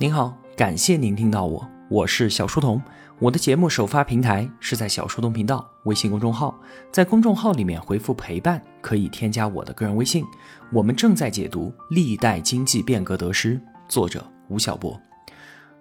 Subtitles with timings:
[0.00, 2.80] 您好，感谢您听到我，我是小书童。
[3.18, 6.56] 我的节目首发平台是在小书童频道微信公众号，
[6.92, 10.24] 在公众号里面回复“陪伴”可以添加我的个人微信。
[10.72, 13.56] 我们正在解读《历代经济变革得失》，
[13.88, 14.96] 作者吴晓波。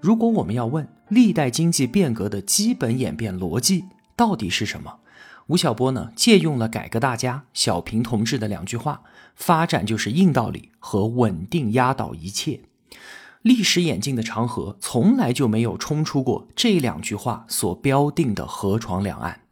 [0.02, 4.98] 如果我们要问历代经济变革的基本演变逻辑到底是什么，
[5.46, 9.04] 吴晓波呢借用了改革大家小平同志的两句话
[9.38, 12.62] ：“发展就是硬道理和稳定压倒一切。”
[13.48, 19.44] 历史演进的长河从来就没有冲出过这两句话所标定的河床两岸。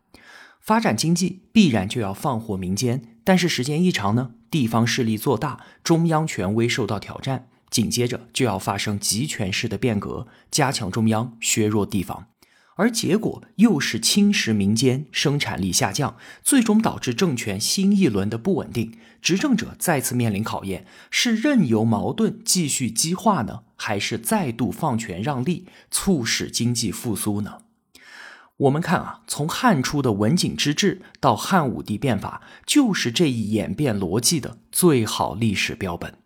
[0.60, 12.28] 发展经济必然就要放火民间，但是时间一长呢，地方势力做大，中央权威受到挑战，紧接着就要发生集权式的变革，加强中央，削弱地方。
[12.78, 27.60] 而结果又是侵蚀民间，生产力下降，最终导致政权新一轮的不稳定，执政者再次面临考验：是任由矛盾继续激化呢，还是再度放权让利，促使经济复苏呢？
[28.58, 36.18] 我们看啊，从汉初的文景之治到汉武帝变法，就是这一演变逻辑的最好历史标本。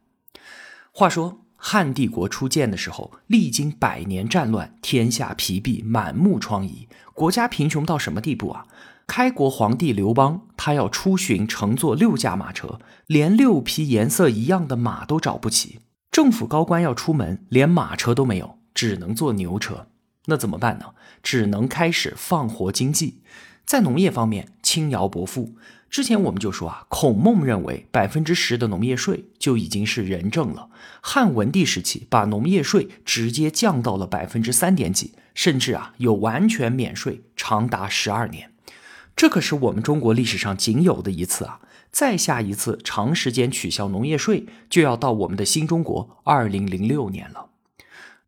[0.91, 1.45] 话说。
[1.61, 8.65] 汉帝国初建的时候，历经百年战乱，天下疲弊，满目疮痍，国家贫穷到什么地步啊？
[9.05, 15.79] 开国皇帝刘邦，他要出巡，乘坐六驾马车，连六匹颜色一样的马都找不齐。
[16.09, 19.87] 政府高官要出门，连马车都没有，只能坐牛车。
[20.27, 20.93] 那怎么办呢？
[21.21, 23.21] 只能开始放活经济。
[23.65, 25.55] 在农业方面，轻徭薄赋。
[25.89, 30.69] 之前我们就说啊，孔孟认为百分之十的农业税就已经是仁政了。
[31.01, 38.51] 汉文帝时期把农业税直接降到了百分之三点几，甚至啊有完全免税，长达十二年。
[39.15, 41.59] 这可是我们中国历史上仅有的一次啊！
[41.91, 47.47] 再下一次长时间取消农业税，就要到我们的新中国二零零六年了。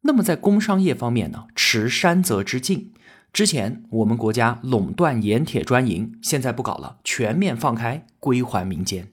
[0.02, 2.92] 那么在工商业方面呢，持山泽之境。
[3.34, 9.08] 之前我们国家垄断盐铁专营，现在不搞了，全面放开，归还民间。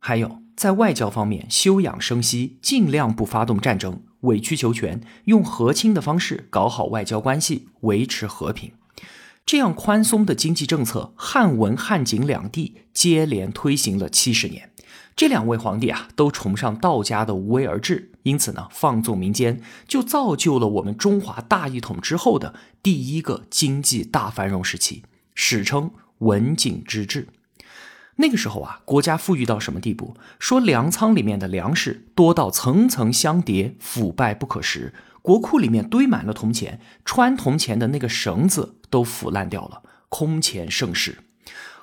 [0.00, 8.72] 还有在外交方面休养生息，尽量不发动战争，委曲求全，用和亲的方式搞好外交关系，维持和平。
[9.46, 14.70] 这样宽松的经济政策，汉文、汉景两地接连推行了七十年。
[15.14, 25.04] 这两位皇帝啊，都崇尚道家的无为而治，因此呢，放纵民间，就造就了我们中华大一统之后的第一个经济大繁荣时期，
[25.34, 27.28] 史称文景之治。
[28.16, 30.14] 那个时候啊，国家富裕到什么地步？
[30.38, 34.92] 说粮仓里面的粮食多到层层相叠，腐败不可食；
[35.22, 41.20] 国库里面堆满了铜钱，穿铜钱的那个绳子都腐烂掉了，空前盛世。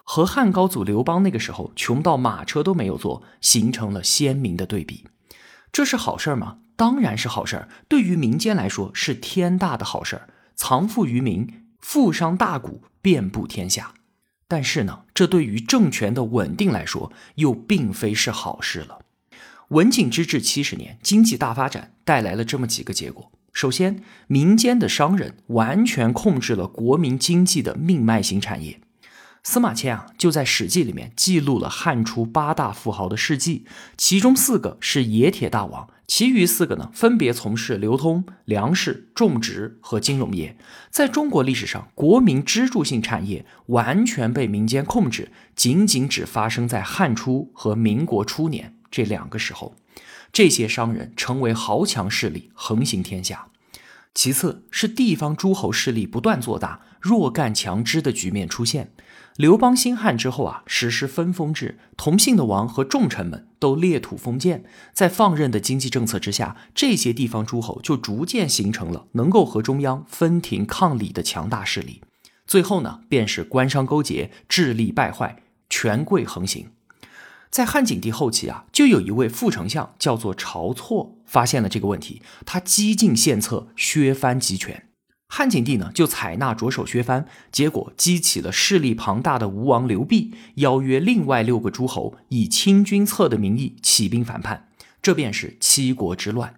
[0.03, 5.05] 和汉高祖刘邦那个时候穷到马车都没有坐，形成了鲜明的对比。
[5.77, 6.57] 这是好事吗？
[6.75, 7.67] 当然是好事。
[7.87, 10.21] 对于民间来说是天大的好事，
[10.55, 12.67] 藏富于民，富商大贾
[12.99, 13.93] 遍布天下。
[14.47, 19.01] 但是呢，这对于政权的稳定来说又并非是好事了。
[19.67, 28.81] 文景之治七十年，经济大发展带来了这么几个结果：首先，民间的商人完全控制了国民经济的命脉型产业。
[29.49, 33.63] 司马迁啊，就在《史记》里面记录了汉初八大富豪的事迹，
[33.95, 40.57] 其中四个是冶铁大王，其余四个呢，分别从事流通、粮食、种植和金融业。
[40.89, 49.77] 在中国历史上，国民支柱性产业完全被民间控制，仅仅只发生在汉初和民国初年这两个时候。
[50.33, 53.47] 这些商人成为豪强势力，横行天下。
[54.13, 58.91] 其次是地方诸侯势力不断做大，弱干强支的局面出现。
[59.37, 64.63] 刘邦兴汉之后啊，实施分封制，同姓的王和重臣们都列土封建。
[64.93, 72.01] 在放任的经济政策之下，这些地方诸侯就逐渐形成了能够和中央分庭抗礼的强大势力。
[72.47, 76.71] 最后呢，便是官商勾结，智力败坏，权贵横行。
[77.51, 84.86] 在汉景帝后期啊，就有一位副丞相叫做晁错，发现了这个问题，他激进献策，削藩集权。
[85.29, 94.69] 汉景帝呢，就采纳着手削藩，结果激起了势力庞大的吴王刘濞，邀约另外六个诸侯，以清君侧的名义起兵反叛，
[95.01, 96.55] 这便是七国之乱。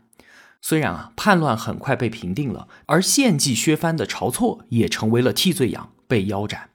[0.62, 6.70] 虽然啊，叛乱很快被平定了，而献计削藩的晁错也成为了替罪羊，被腰斩。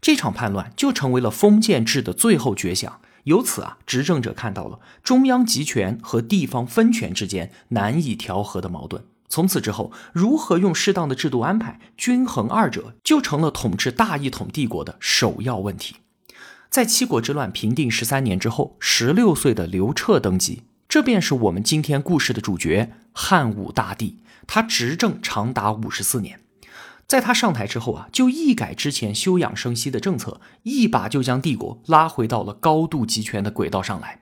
[0.00, 3.00] 这场叛乱就成为了封建制的最后绝响。
[3.24, 9.04] 由此啊，执政者看到了中央集权和地方分权之间难以调和的矛盾。
[9.32, 15.96] 从此之后，如何用适当的制度安排均衡二者，就成了统治大一统帝国的首要问题。
[16.68, 24.18] 在七国之乱平定十三年之后，十六岁的刘彻登基，这便是我们今天故事的主角汉武大帝。
[24.46, 26.40] 他执政长达五十四年，
[27.06, 34.21] 在他上台之后啊，就一改之前休养生息的政策，一把就将帝国拉回到了高度集权的轨道上来。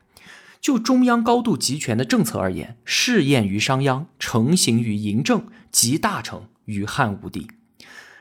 [0.61, 7.49] 就中央高度集权的政策而言，试验于商鞅，成型于嬴政，集大成于汉武帝。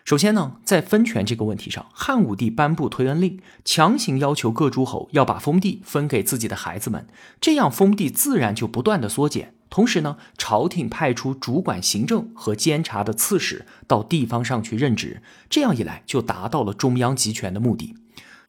[0.05, 7.05] 首先呢，在分权这个问题上，汉武帝颁布推恩令，强行要求各诸侯要把封地分给自己的孩子们，
[7.39, 9.53] 这样封地自然就不断的缩减。
[9.69, 17.95] 同时呢，朝廷派出主管行政和监察的刺史到地方上去任职，这样一来就达到了中央集权的目的。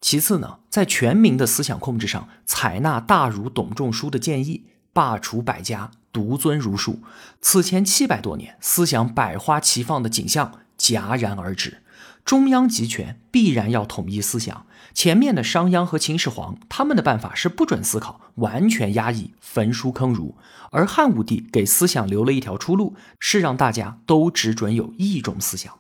[0.00, 7.00] 其次呢，在全民的思想控制上，采纳大儒董仲舒的建议，罢黜百家，独尊儒术。
[7.40, 11.82] 此前七百多年，思想百花齐放的景象戛然而止。
[12.24, 14.66] 中央集权必然要统一思想。
[14.92, 20.34] 前面的商鞅和秦始皇，他们的办法是不准思考，完全压抑，焚书坑儒；
[20.70, 25.79] 而汉武帝给思想留了一条出路，是让大家都只准有一种思想。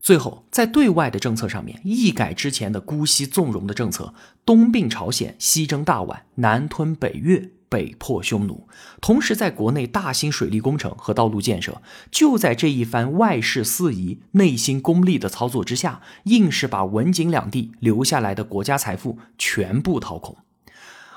[0.00, 4.14] 最后，在对外的政策上面，一改之前的姑息纵容的政策，
[4.46, 8.66] 东并朝鲜，西征大宛，南吞北越，北破匈奴，
[9.02, 11.82] 同时在国内大兴水利工程和道路建设。
[12.10, 20.38] 就在这一番外事四夷、内心功利的操作之下，硬是把文景两地留下来的国家财富全部掏空。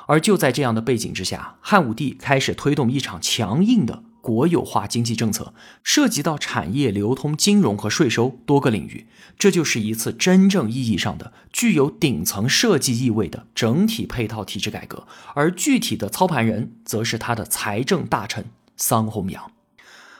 [0.07, 4.03] 而就在这样的背景之下，汉武帝开始推动一场强硬的。
[4.23, 5.53] 国有化经济政策
[5.83, 9.05] 涉及到产业、流通、金融和税收多个领域，
[9.37, 15.05] 这就是一次真正意义上的具有顶层设计意味的整体配套体制改革。
[15.35, 18.45] 而具体的操盘人，则是他的财政大臣
[18.77, 19.51] 桑弘羊。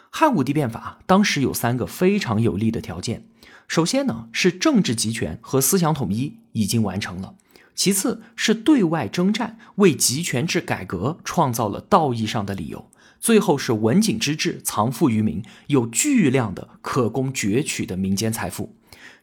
[0.10, 3.26] 汉武帝变法当时有三个非常有利的条件：
[3.70, 7.36] 首先呢，是政治集权和思想统一已经完成了；
[7.74, 12.90] 其次是对外征战为集权制改革创造了道义上的理由。
[13.24, 18.76] 最后是文景之治藏富于民，有巨量的可供攫取的民间财富。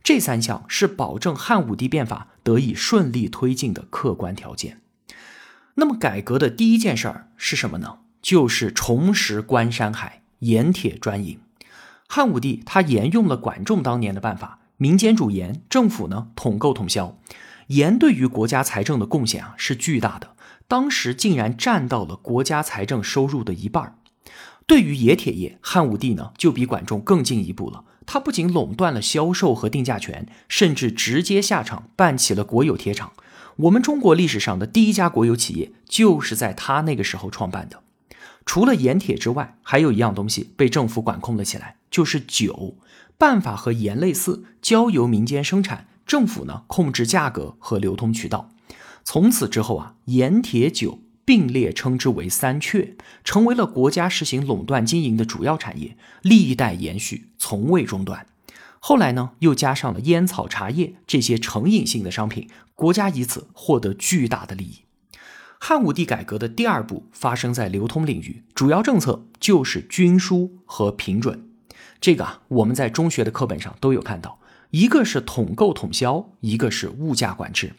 [0.02, 4.80] 这三项是保证汉武帝变法得以顺利推进的客观条件。
[5.74, 7.98] 那么改革的第一件事儿是什么呢？
[8.22, 11.38] 就是重拾关山海，盐铁专营。
[12.08, 17.18] 汉武帝他沿用了管仲当年的办法，民间主盐，政府呢统购统销。
[17.66, 20.34] 盐对于国家财政的贡献啊是巨大的。
[20.70, 23.98] 当时竟然占到了国家财政收入的一半
[24.68, 27.82] 对于冶铁业，汉武帝呢就比管仲更进一步了。
[28.06, 33.10] 他不仅垄断了销售和定价权，甚至直接下场办起了国有铁厂。
[33.56, 37.82] 我们中国历史上的第一家国有企业就是在他那个时候创办的。
[38.46, 42.76] 除了盐铁之外，还有一样东西被政府管控了起来，就是酒。
[43.18, 48.50] 办法和盐类似，交由民间生产，政府呢控制价格和流通渠道。
[49.12, 58.28] 从此之后啊，盐铁酒并列称之为三缺，成为了国家实行垄断经营的主要产业，历代延续，从未中断。
[58.78, 64.84] 后来呢，又加上了烟草、茶叶这些成瘾性的商品，国家以此获得巨大的利益。
[65.58, 71.48] 汉武帝改革的第二步发生在流通领域，主要政策就是均输和平准。
[72.00, 74.38] 这个啊，我们在中学的课本上都有看到，
[74.70, 77.72] 一个是统购统销，一个是物价管制。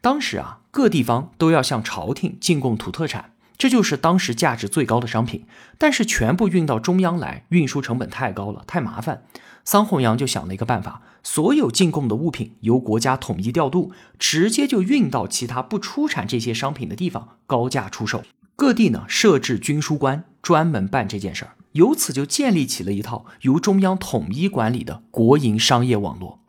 [0.00, 5.44] 当时啊，各地方都要向朝廷进贡土特产，这就是当时价值最高的商品。
[5.76, 9.24] 但是全部运到中央来，运输成本太高了，太麻烦。
[9.64, 18.22] 桑弘羊就想了一个办法，所有进贡的物品由国家统一调度，直接就运到其他不出产这些商品的地方，高价出售。
[18.56, 26.40] 各地呢设置军书官，专门办这件事儿，由此就建立起了一套由中央统一管理的国营商业网络。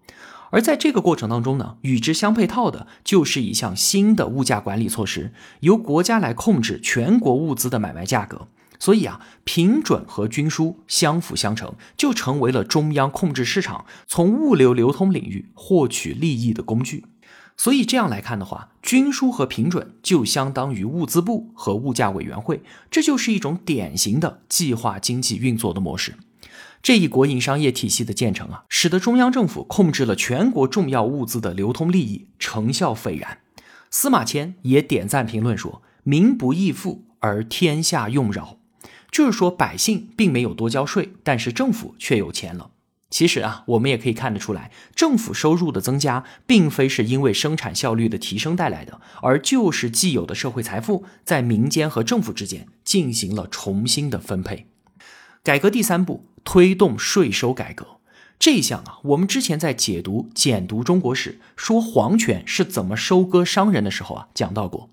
[0.52, 8.48] 而在这个过程当中呢，与之相配套的就是一项新的物价管理措施，由国家来控制全国物资的买卖价格。
[8.80, 17.06] 所以啊，平准和均输相辅相成，就成为了中央控制市场、从物流流通领域获取利益的工具。
[17.58, 26.16] 所以这样来看的话，均输和平准就相当于物资部和物价委员会，这就是一种典型的计划经济运作的模式。
[26.82, 33.40] 这一国营商业体系的建成啊，使得中央政府控制了全国重要物资的流通利益，成效斐然。
[33.92, 38.58] 司马迁也点赞评论说：“民不义富，而天下用饶。”
[39.12, 42.72] 就是说，百姓并没有多交税，但是政府却有钱了。
[43.10, 54.68] 其实啊，我们也可以看得出来，政府收入的增加，并非是因为生产效率的提升带来的，而就是既有的社会财富在民间和政府之间进行了重新的分配。
[55.44, 56.29] 改革第三步。
[56.44, 58.00] 推动税收改革。
[58.38, 64.90] 这一项啊，我们之前在解读简读中国史，说皇权是怎么收割商人的时候啊，讲到过。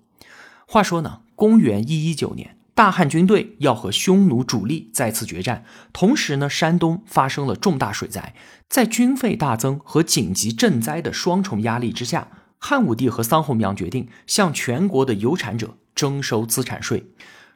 [0.65, 5.63] 话说呢，公元一一九年，大汉军队要和匈奴主力再次决战，
[5.93, 8.35] 同时呢，山东发生了重大水灾，
[8.67, 12.27] 在军费大增和紧急赈灾的双重压力之下，
[12.59, 17.05] 汉武帝和桑弘羊决定向全国的有产者征收资产税，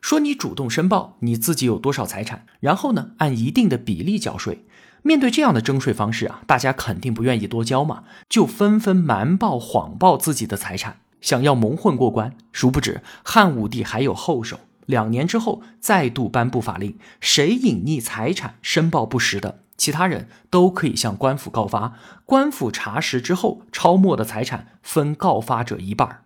[0.01, 4.65] 说你主动申报你自己有多少财产，然后呢，按一定的比例缴税。
[5.03, 12.36] 面对这样的征税方式啊，大家肯定不愿意多交嘛，就纷纷瞒报、谎报自己的财产，想要蒙混过关。
[12.51, 14.60] 殊不知汉武帝还有后手。
[14.88, 21.93] 两年之后，再度颁布法令，谁隐匿财产、申报不实的，其他人都可以向官府告发。
[22.25, 26.24] 官府查实之后，抄没的财产分告发者一半儿。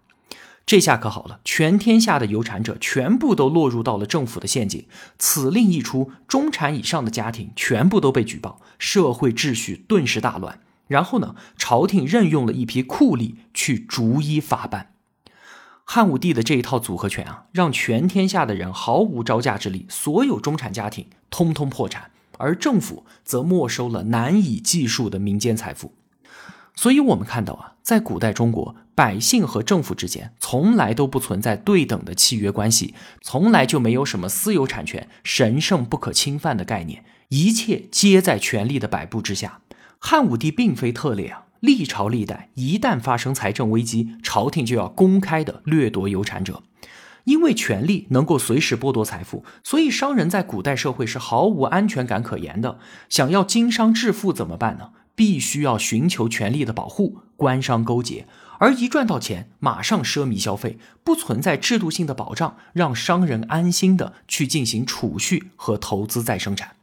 [0.65, 4.86] 这下可好了，全天下的有产者全部都落入到了政府的陷阱。
[5.19, 10.60] 此令一出，中产以上的家庭全部都被举报，社会秩序顿时大乱。
[10.88, 14.93] 然后呢，朝廷任用了一批酷吏去逐一法办。
[15.84, 25.93] 汉武帝的这一套组合拳啊，让全天下的人毫无招架之力，所有中产家庭通通破产，而政府则没收了难以计数的民间财富。
[26.75, 39.62] 所以，我们看到啊，在古代中国，百姓和政府之间从来都不存在对等的契约关系，从来就没有什么私有产权神圣不可侵犯的概念，一切皆在权力的摆布之下。
[40.00, 41.44] 汉武帝并非特例啊。
[41.60, 46.63] 历朝历代，一旦发生财政危机，朝廷就要公开的掠夺有产者，
[47.25, 52.80] 因为权力能够随时剥夺财富，所以商人在古代社会是毫无安全感可言的。
[53.10, 54.89] 想要经商致富怎么办呢？
[55.13, 58.27] 必须要寻求权力的保护，官商勾结，
[58.60, 66.75] 而一赚到钱，马上奢靡消费，不存在制度性的保障，让商人安心的去进行储蓄和投资再生产。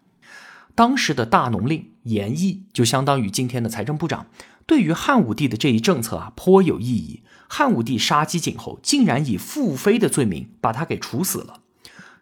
[0.74, 4.26] 当时的大农令严毅就相当于今天的财政部长。
[4.64, 7.22] 对于汉武帝的这一政策啊，颇有异议。
[7.48, 11.61] 汉武帝杀鸡儆猴，竟然以腹诽的罪名把他给处死了。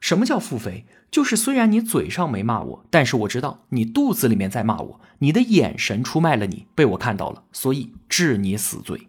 [0.00, 0.84] 什么叫腹诽？
[1.10, 9.08] 就是虽然你嘴上没骂我，但是我知道你肚子里面在骂我，你的眼神出卖了你，被我看到了，所以治你死罪。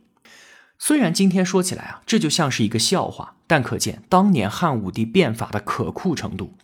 [0.78, 6.56] 虽然今天说起来啊，这就像是一个笑话，但可见当年汉武帝变法的可酷程度。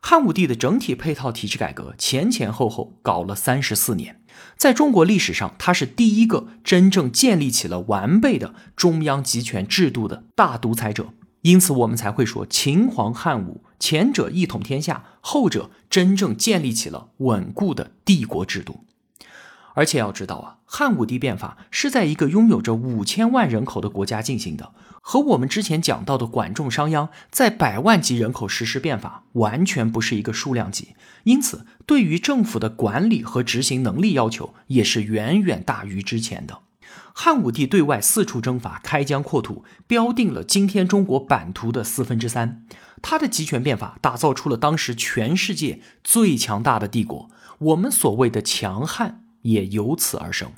[0.00, 4.20] 汉武帝的整体配套体制改革前前后后搞了三十四年，
[4.56, 11.10] 在中国历史上，他是第一个真正建立起了完备的中央集权制度的大独裁者，
[11.42, 18.84] 因此我们才会说秦皇汉武，前者一统天下，后者真正建立起了稳固的帝国制度。
[19.74, 30.94] 而且要知道啊，汉武帝变法是在一个拥有着五千万人口的国家进行的，和我们之前讲到的管仲、商鞅在百万级人口实施变法完全不是一个数量级。
[31.24, 36.58] 因此，对于政府的管理和执行能力要求也是远远大于之前的。
[37.14, 42.64] 汉武帝对外四处征伐、开疆扩土，标定了今天中国版图的四分之三。
[43.00, 49.20] 他的集权变法打造出了当时全世界最强大的帝国，我们所谓的强汉。
[49.42, 50.52] 也由此而生。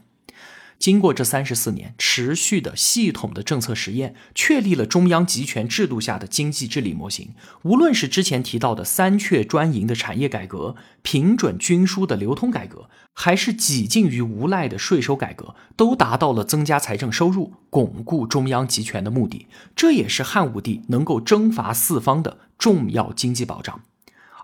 [0.78, 7.34] 经过这三十四年持续的系统的政策实验，确立了中央集权制度下的经济治理模型。
[7.62, 19.46] 无论是之前提到的三阙专营的产业改革、平准均输的流通改革，还是几近于无赖的税收改革，都达到了增加财政收入、巩固中央集权的目的。
[19.74, 23.80] 这也是汉武帝能够征伐四方的重要经济保障。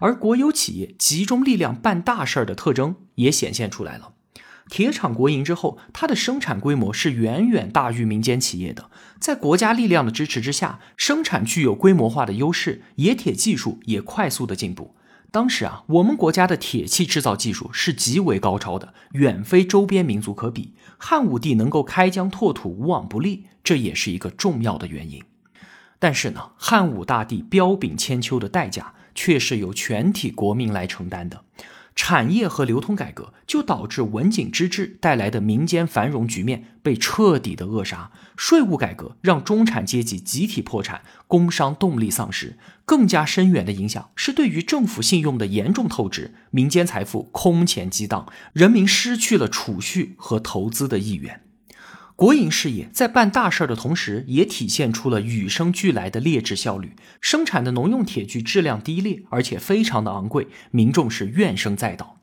[0.00, 4.14] 而国有企业集中力量办大事儿的特征也显现出来了。
[4.70, 8.88] 铁厂国营之后，它的生产规模是远远大于民间企业的。
[9.18, 14.94] 在国家力量的支持之下，生产具有规模化的优势，冶铁技术也快速的进步。
[15.32, 20.74] 当时啊，我们国家的铁器制造技术是极为高超的，远非周边民族可比。
[20.96, 25.22] 汉武帝能够开疆拓土，无往不利，这也是一个重要的原因。
[25.98, 31.44] 但是呢，汉武大帝彪炳千秋的代价，却是由全体国民来承担的。
[32.02, 42.56] 产业和流通改革就导致文景之治带来的民间繁荣局面被彻底的扼杀，税务改革让中产阶级集体破产，工商动力丧失。
[42.86, 51.42] 更加深远的影响是对于政府信用的严重透支，民间财富空前激荡，人民失去了储蓄和投资的意愿。
[52.20, 56.94] 国营事业在办大事的同时，也体现出了与生俱来的劣质效率。
[57.18, 62.18] 生产的农用铁具质量低劣，而且非常的昂贵，民众是怨声载道。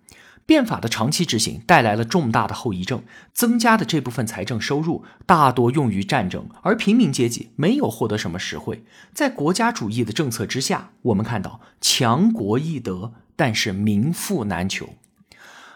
[0.45, 3.01] 变法的长期执行带来了重大的后遗症，
[3.33, 8.83] 增加的这部分财政收入大多用于战争，而平民阶级没有获得什么实惠。
[9.15, 14.89] 在国家主义的政策之下，我们看到强国易得，但是民富难求。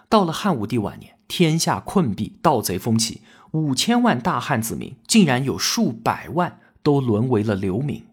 [0.08, 3.22] 到了汉武帝晚年，天下困弊，盗贼风起。
[3.51, 8.05] 五千万大汉子民，竟然有数百万都沦为了流民。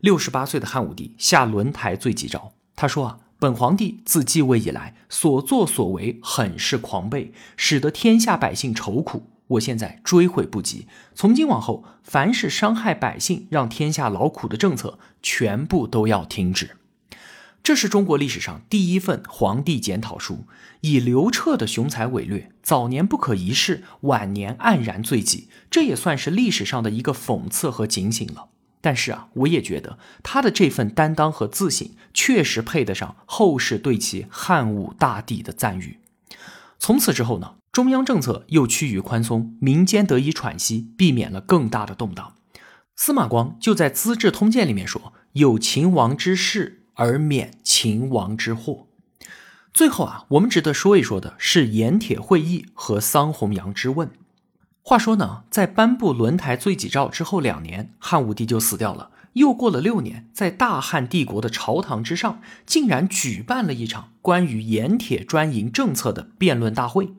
[0.00, 9.30] 六十八岁的汉武帝下轮台罪己诏，他说啊，本皇帝自继位以来所作所为很是狂悖，使得天下百姓愁苦。
[9.48, 16.76] 我现在追悔不及，从今往后，凡是伤害百姓、让天下劳苦的政策，全部都要停止。
[17.66, 20.44] 这是中国历史上第一份皇帝检讨书，
[20.82, 28.50] 以刘彻的雄才伟略，早年不可一世，晚年黯然罪己，这也算是历史上的一个讽刺和警醒了。
[28.80, 35.98] 但是啊，我也觉得他的这份担当和自省，确实配得上后世对其汉武大帝的赞誉。
[36.78, 37.56] 从此之后呢？
[37.72, 42.34] 中央政策又趋于宽松，民间得以喘息，避免了更大的动荡。
[42.94, 48.88] 司马光就在《资治通鉴》里面说：“有秦王之事而免秦王之祸。”
[49.72, 54.10] 最后啊，我们值得说一说的是盐铁会议和桑弘羊之问。
[54.82, 59.10] 话说呢，在颁布轮台罪己诏之后两年，汉武帝就死掉了。
[59.34, 67.10] 又过了六年，在大汉帝国的朝堂之上，竟然举办了一场关于盐铁专营政策的辩论大会。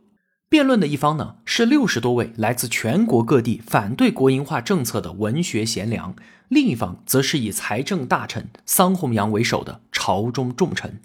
[0.49, 6.13] 辩论的一方呢，是六十多位来自全国各地反对国营化政策的文学贤良；
[6.47, 11.01] 另一方则是以财政大臣桑弘羊为首的朝中重臣。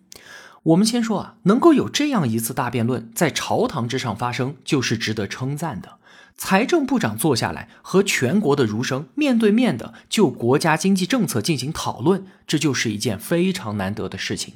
[0.62, 5.98] 我们先说啊，能够有这样一次大辩论在朝堂之上发生，就是值得称赞的。
[6.36, 14.54] 财政部长坐下来和全国的儒生面对面的就国家经济政策进行讨论，这就是一件非常难得的事情。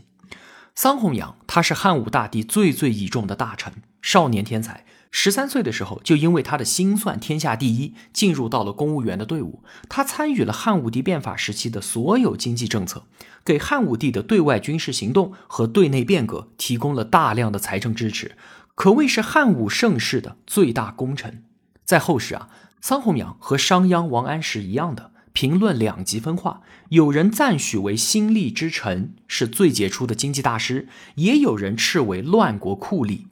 [0.76, 3.72] 桑弘羊他是汉武大帝最最倚重的大臣。
[4.02, 9.62] 少年天才，十三岁的时候就因为他的心算天下第一，进入到了公务员的队伍。
[9.88, 13.06] 他参与了汉武帝变法时期的所有经济政策，
[13.42, 18.36] 给汉武帝的对外军事行动和对内变革提供了大量的财政支持，
[18.74, 21.42] 可谓是汉武盛世的最大功臣。
[21.86, 22.50] 在后世啊，
[22.82, 33.26] 桑弘羊和商鞅、王安石一样的评论两极分化，有人赞许为心力之臣，是最杰出的经济大师，也有人斥为乱国酷吏。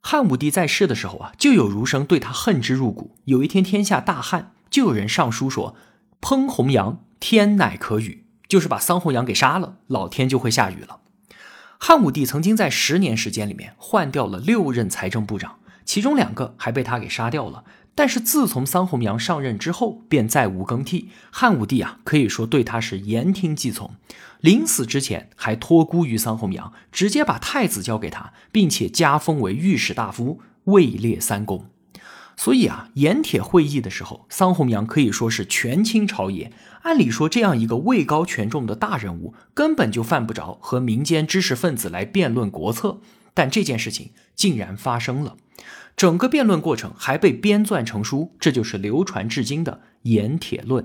[0.00, 3.16] 汉武帝在世的时候啊，就有儒生对他恨之入骨。
[3.24, 5.74] 有一天天下大旱，就有人上书说
[6.22, 11.00] ：“烹弘羊，天乃可雨。”就是把桑弘羊给杀了，老天就会下雨了。
[11.76, 17.64] 汉武帝曾经在十年时间里面换掉了六任财政部长，其中两个还被他给杀掉了。
[17.94, 21.10] 但是自从桑弘羊上任之后，便再无更替。
[21.30, 23.94] 汉武帝啊，可以说对他是言听计从。
[24.40, 31.66] 临死之前还托孤于桑弘羊，直接把太子交给他，并且加封为御史大夫，位列三公。
[32.34, 36.50] 所以啊，盐铁会议的时候，桑弘羊可以说是权倾朝野。
[36.82, 43.00] 按理说，这样一个位高权重的大人物，根本就犯不着和民间知识分子来辩论国策。
[43.34, 45.36] 但这件事情竟然发生了，
[45.96, 50.84] 整个辩论过程还被编撰成书，这就是流传至今的《盐铁论》。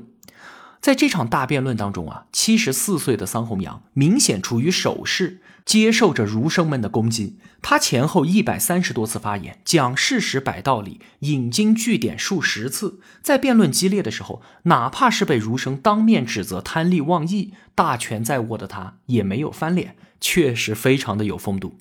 [0.79, 7.39] 在这场大辩论当中啊，七十四岁的桑弘羊明显处于守势，接受着儒生们的攻击。
[7.63, 12.99] 他前后一百三十多次发言，讲事实、摆道理，引经据典数十次。
[13.23, 21.79] 在辩论激烈的时候，哪怕是被儒生当面指责贪利忘义，大权在握的他也没有翻脸，确实非常的有风度。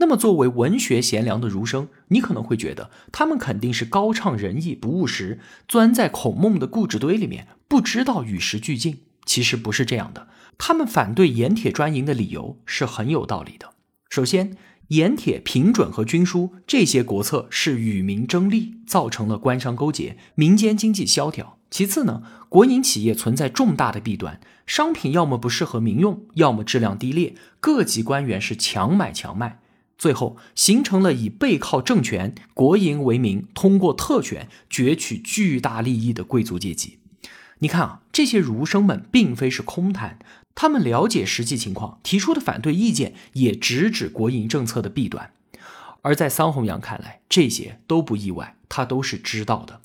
[0.00, 9.00] 那么，作为文学贤良的儒生，你可能会觉得他们肯定是高唱仁义、不务实，钻在孔孟的固执堆里面，不知道与时俱进。
[9.26, 13.74] 其实不是这样的，他们反对盐铁专营的理由是很有道理的。
[14.08, 14.56] 首先，
[14.88, 21.58] 盐铁平准和军书这些国策是与民争利，造成了官商勾结，民间经济萧条。
[21.70, 29.60] 其次呢，国营企业存在重大的弊端，商品要么不适合民用，要么质量低劣，各级官员是强买强卖。
[30.00, 37.00] 最后形成了以背靠政权、国营为名，通过特权攫取巨大利益的贵族阶级。
[37.58, 40.18] 你看啊，这些儒生们并非是空谈，
[40.54, 45.32] 他们了解实际情况，提出的反对意见也直指国营政策的弊端。
[46.00, 49.82] 而在桑弘羊看来，这些都不意外，他都是知道的。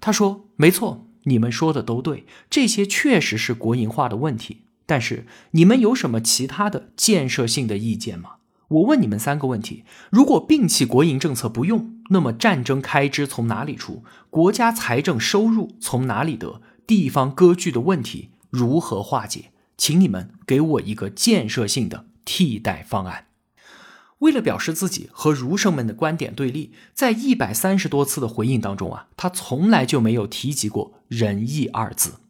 [0.00, 4.62] 他说：“没错，你们说的都对，这些确实是国营化的问题。
[4.86, 8.36] 但是你们有什么其他的建设性的意见吗？”
[8.70, 14.04] 我问你们三个问题：如果摒弃国营政策不用，那么战争开支从哪里出？
[14.30, 16.62] 国家财政收入从哪里得？
[16.86, 19.50] 地方割据的问题如何化解？
[19.76, 23.26] 请你们给我一个建设性的替代方案。
[24.18, 32.20] 为了表示自己和儒生们的观点对立，在一百三十多次的回应当中啊，他从来就没有提及过仁义二字。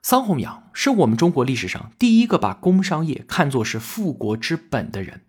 [0.00, 5.22] 桑弘羊是我们中国历史上第一个把工商业看作是富国之本的人。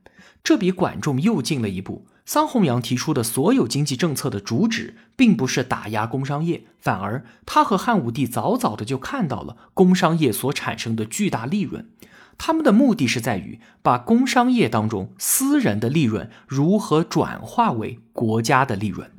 [0.48, 2.08] 这比管仲又进了一步。
[2.26, 11.90] 桑弘羊提出的所有经济政策的主旨，并不是打压工商业，反而他和汉武帝早早的就看到了工商业所产生的巨大利润。
[12.38, 19.12] 他们的目的是在于把工商业当中私人的利润如何转化为国家的利润。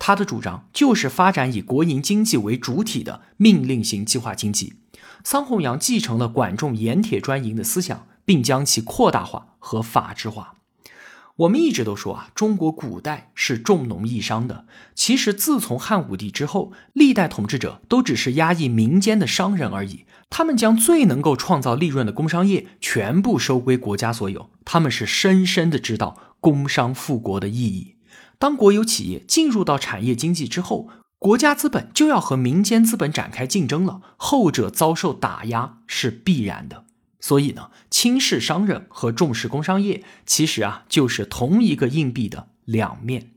[0.00, 4.74] 他的主张就是发展以国营经济为主体的命令型计划经济。
[5.22, 10.54] 桑弘羊继承了管仲盐铁专营的思想，并将其扩大化和法制化。
[11.36, 14.64] 我们一直都说啊，中国古代是重农抑商的。
[14.94, 20.06] 其实，自从汉武帝之后，历代统治者都只是压抑民间的商人而已。
[20.30, 24.48] 他们将最能够创造利润的工商业全部收归国家所有。
[24.64, 27.96] 他们是深深的知道工商富国的意义。
[28.38, 36.85] 当国有企业进入到产业经济之后，国家资本就要和民间资本展开竞争了，后者遭受打压是必然的。
[37.26, 43.32] 所以呢，轻视商人和重视工商业，其实啊就是同一个硬币的两面。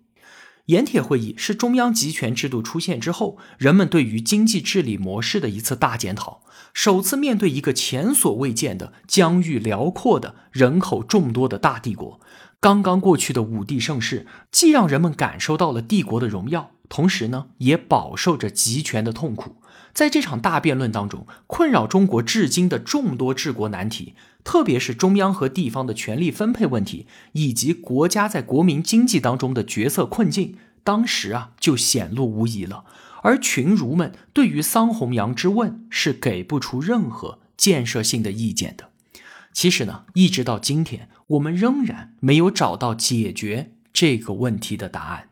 [0.68, 6.44] 盐铁会议是中央集权制度出现之后，人们对于经济治理模式的一次大检讨。
[6.72, 12.22] 首次面对一个前所未见的疆域辽阔的人口众多的大帝国，
[12.60, 19.59] 刚刚过去的武帝盛世，既让人们感受到了帝国的荣耀，同时呢，也饱受着集权的痛苦。
[20.00, 24.14] 在这场大辩论当中，困扰中国至今的众多治国难题，
[24.46, 32.86] 特别是中央和地方的权力分配问题，以及国家在国民经济当中的决策困境，当时啊就显露无遗了。
[33.24, 38.92] 而群儒们对于桑弘羊之问是给不出任何建设性的意见的。
[39.52, 45.28] 其实呢，一直到今天，我们仍然没有找到解决这个问题的答案。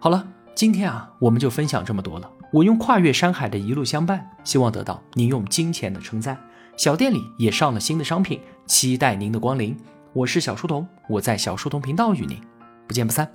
[0.00, 2.30] 好了，今天啊，我们就分享这么多了。
[2.54, 6.38] 我用跨越山海的一路相伴，希望得到您用金钱的称赞。
[6.76, 9.76] 小店里也上了新的商品，期待您的光临。
[10.12, 12.40] 我是小书童，我在小书童频道与您
[12.86, 13.28] 不见不散。